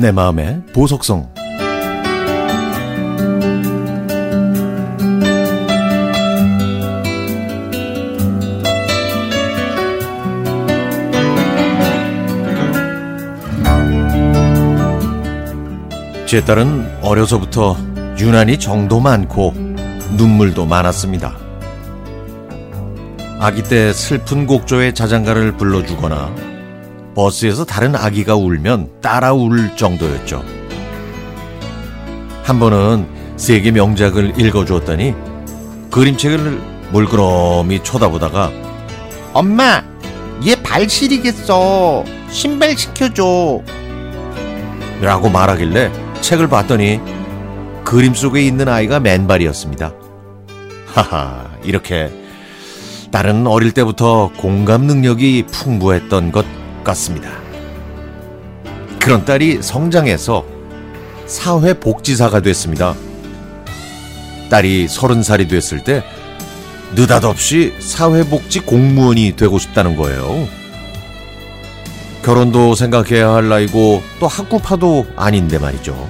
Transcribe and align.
내 0.00 0.12
마음의 0.12 0.62
보석성 0.72 1.28
제 16.26 16.42
딸은 16.42 17.02
어려서부터 17.02 17.76
유난히 18.18 18.58
정도 18.58 19.00
많고 19.00 19.52
눈물도 20.16 20.64
많았습니다. 20.64 21.36
아기 23.38 23.62
때 23.62 23.92
슬픈 23.92 24.46
곡조의 24.46 24.94
자장가를 24.94 25.58
불러주거나 25.58 26.34
버스에서 27.20 27.66
다른 27.66 27.94
아기가 27.94 28.34
울면 28.34 28.88
따라 29.02 29.34
울 29.34 29.76
정도였죠. 29.76 30.42
한 32.42 32.58
번은 32.58 33.06
세계 33.36 33.70
명작을 33.70 34.40
읽어주었더니 34.40 35.14
그림책을 35.90 36.62
물끄러미 36.92 37.84
쳐다보다가 37.84 38.50
엄마, 39.34 39.84
얘발 40.46 40.88
시리겠어. 40.88 42.04
신발 42.30 42.74
시켜줘. 42.74 43.60
라고 45.02 45.28
말하길래 45.28 45.92
책을 46.22 46.48
봤더니 46.48 47.00
그림 47.84 48.14
속에 48.14 48.40
있는 48.40 48.66
아이가 48.66 48.98
맨발이었습니다. 48.98 49.92
하하, 50.86 51.50
이렇게 51.64 52.10
딸은 53.12 53.46
어릴 53.46 53.72
때부터 53.72 54.30
공감 54.38 54.84
능력이 54.84 55.44
풍부했던 55.50 56.32
것 56.32 56.59
같습니다. 56.90 57.30
그런 59.00 59.24
딸이 59.24 59.62
성장해서 59.62 60.44
사회복지사가 61.26 62.40
됐습니다. 62.40 62.94
딸이 64.50 64.88
서른 64.88 65.22
살이 65.22 65.46
됐을 65.46 65.84
때 65.84 66.02
느닷없이 66.94 67.74
사회복지 67.80 68.60
공무원이 68.60 69.36
되고 69.36 69.58
싶다는 69.58 69.96
거예요. 69.96 70.48
결혼도 72.24 72.74
생각해야 72.74 73.32
할 73.32 73.48
나이고 73.48 74.02
또 74.18 74.26
학구파도 74.26 75.06
아닌데 75.16 75.58
말이죠. 75.58 76.08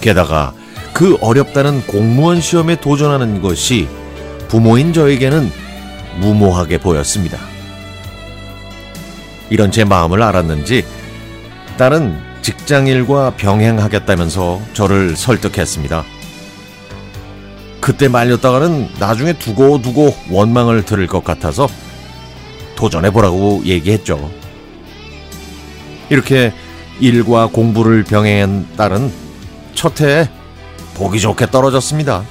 게다가 0.00 0.52
그 0.92 1.16
어렵다는 1.20 1.86
공무원 1.86 2.40
시험에 2.40 2.76
도전하는 2.80 3.42
것이 3.42 3.88
부모인 4.48 4.92
저에게는 4.92 5.50
무모하게 6.20 6.78
보였습니다. 6.78 7.53
이런 9.50 9.70
제 9.70 9.84
마음을 9.84 10.22
알았는지 10.22 10.84
딸은 11.76 12.18
직장 12.42 12.86
일과 12.86 13.30
병행하겠다면서 13.30 14.60
저를 14.74 15.16
설득했습니다. 15.16 16.04
그때 17.80 18.08
말렸다가는 18.08 18.88
나중에 18.98 19.34
두고 19.34 19.82
두고 19.82 20.14
원망을 20.30 20.84
들을 20.84 21.06
것 21.06 21.22
같아서 21.24 21.68
도전해보라고 22.76 23.62
얘기했죠. 23.64 24.30
이렇게 26.10 26.52
일과 27.00 27.46
공부를 27.46 28.04
병행한 28.04 28.68
딸은 28.76 29.12
첫 29.74 30.00
해에 30.00 30.28
보기 30.94 31.20
좋게 31.20 31.46
떨어졌습니다. 31.50 32.24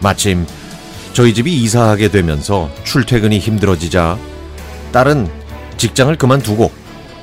마침 0.00 0.46
저희 1.12 1.32
집이 1.34 1.54
이사하게 1.62 2.08
되면서 2.08 2.70
출퇴근이 2.84 3.38
힘들어지자 3.38 4.18
딸은 4.94 5.28
직장을 5.76 6.14
그만두고 6.14 6.70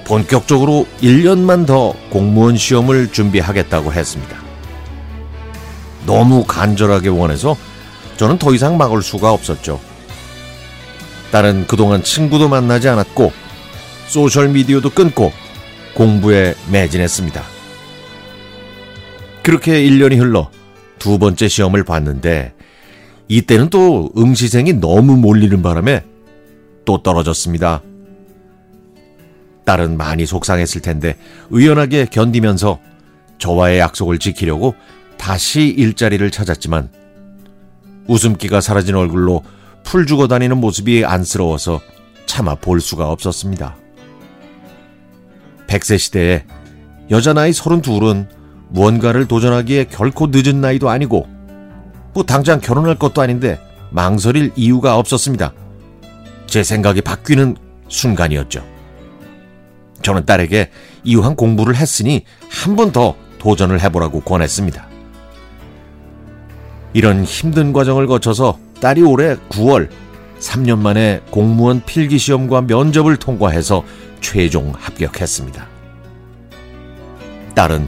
본격적으로 0.03 0.85
1년만 1.01 1.65
더 1.65 1.93
공무원 2.09 2.57
시험을 2.57 3.13
준비하겠다고 3.13 3.93
했습니다. 3.93 4.35
너무 6.05 6.43
간절하게 6.43 7.07
원해서 7.07 7.55
저는 8.17 8.39
더 8.39 8.53
이상 8.53 8.75
막을 8.75 9.01
수가 9.01 9.31
없었죠. 9.31 9.79
딸은 11.31 11.65
그동안 11.67 12.03
친구도 12.03 12.49
만나지 12.49 12.89
않았고 12.89 13.31
소셜미디어도 14.07 14.89
끊고 14.89 15.31
공부에 15.93 16.55
매진했습니다. 16.69 17.41
그렇게 19.43 19.81
1년이 19.81 20.19
흘러 20.19 20.51
두 20.99 21.17
번째 21.17 21.47
시험을 21.47 21.85
봤는데 21.85 22.53
이때는 23.29 23.69
또 23.69 24.11
응시생이 24.17 24.73
너무 24.73 25.15
몰리는 25.15 25.61
바람에 25.61 26.10
또 26.85 27.01
떨어졌습니다. 27.01 27.81
딸은 29.65 29.97
많이 29.97 30.25
속상했을 30.25 30.81
텐데 30.81 31.17
의연하게 31.49 32.05
견디면서 32.05 32.79
저와의 33.37 33.79
약속을 33.79 34.19
지키려고 34.19 34.75
다시 35.17 35.67
일자리를 35.67 36.29
찾았지만 36.31 36.89
웃음기가 38.07 38.61
사라진 38.61 38.95
얼굴로 38.95 39.43
풀 39.83 40.05
주고 40.05 40.27
다니는 40.27 40.57
모습이 40.57 41.05
안쓰러워서 41.05 41.79
차마 42.25 42.55
볼 42.55 42.81
수가 42.81 43.09
없었습니다. 43.09 43.75
100세 45.67 45.97
시대에 45.97 46.45
여자 47.09 47.33
나이 47.33 47.51
32은 47.51 48.27
무언가를 48.69 49.27
도전하기에 49.27 49.85
결코 49.85 50.27
늦은 50.31 50.61
나이도 50.61 50.89
아니고 50.89 51.27
뭐 52.13 52.23
당장 52.23 52.59
결혼할 52.59 52.95
것도 52.95 53.21
아닌데 53.21 53.59
망설일 53.89 54.51
이유가 54.55 54.97
없었습니다. 54.97 55.53
제 56.51 56.63
생각이 56.63 56.99
바뀌는 56.99 57.55
순간이었죠. 57.87 58.61
저는 60.01 60.25
딸에게 60.25 60.69
이왕 61.05 61.37
공부를 61.37 61.77
했으니 61.77 62.25
한 62.49 62.75
번 62.75 62.91
더 62.91 63.15
도전을 63.39 63.79
해보라고 63.81 64.19
권했습니다. 64.19 64.85
이런 66.93 67.23
힘든 67.23 67.71
과정을 67.71 68.05
거쳐서 68.05 68.59
딸이 68.81 69.01
올해 69.01 69.35
9월 69.47 69.89
3년 70.39 70.77
만에 70.79 71.21
공무원 71.31 71.81
필기시험과 71.85 72.63
면접을 72.63 73.15
통과해서 73.15 73.85
최종 74.19 74.73
합격했습니다. 74.75 75.65
딸은 77.55 77.87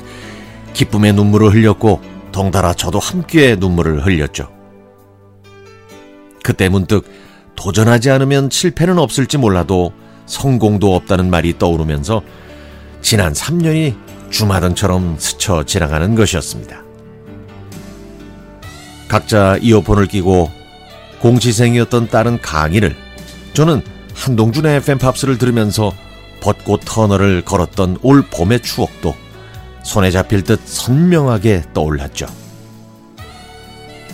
기쁨의 0.72 1.12
눈물을 1.14 1.54
흘렸고 1.54 2.00
덩달아 2.32 2.76
저도 2.76 3.00
함께 3.00 3.58
눈물을 3.58 4.06
흘렸죠. 4.06 4.50
그때 6.42 6.70
문득 6.70 7.06
도전하지 7.56 8.10
않으면 8.10 8.50
실패는 8.52 8.98
없을지 8.98 9.38
몰라도 9.38 9.94
성공도 10.26 10.96
없다는 10.96 11.30
말이 11.30 11.58
떠오르면서 11.58 12.22
지난 13.02 13.34
3년이 13.34 13.96
주마등처럼 14.32 15.18
스쳐 15.20 15.64
지나가는 15.64 16.16
것이었습니다. 16.16 16.82
각자 19.08 19.58
이어폰을 19.62 20.08
끼고 20.08 20.50
공시생이었던 21.20 22.08
딸은 22.08 22.42
강의를 22.42 22.96
저는 23.54 23.84
한동준의 24.16 24.78
FM팝스를 24.78 25.38
들으면서 25.38 25.94
벚꽃 26.42 26.82
터널을 26.86 27.44
걸었던 27.44 28.00
올 28.02 28.24
봄의 28.24 28.62
추억도 28.62 29.16
손에 29.84 30.12
잡힐 30.12 30.44
듯 30.44 30.60
선명하게 30.66 31.64
떠올랐죠. 31.74 32.26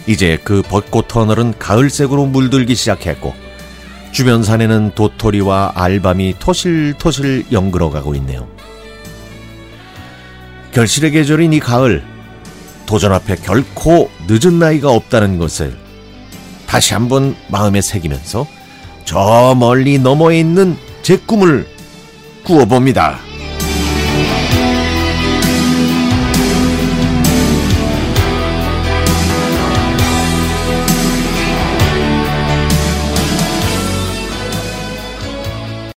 이제 0.10 0.40
그 0.44 0.64
벚꽃 0.64 1.08
터널은 1.08 1.60
가을색으로 1.60 2.26
물들기 2.26 2.74
시작했고 2.74 3.36
주변 4.12 4.42
산에는 4.42 4.94
도토리와 4.96 5.74
알밤이 5.76 6.34
토실토실 6.40 7.46
연그러가고 7.52 8.16
있네요. 8.16 8.48
결실의 10.72 11.12
계절인 11.12 11.54
이 11.54 11.60
가을 11.60 12.04
도전 12.88 13.14
앞에 13.14 13.36
결코 13.36 14.10
늦은 14.28 14.58
나이가 14.58 14.90
없다는 14.90 15.38
것을 15.38 15.78
다시 16.66 16.96
한번 16.96 17.36
마음에 17.48 17.80
새기면서 17.80 18.48
저 19.06 19.54
멀리 19.56 20.00
넘어 20.00 20.32
있는 20.32 20.76
제 21.04 21.18
꿈을 21.18 21.68
꾸어봅니다. 22.46 23.29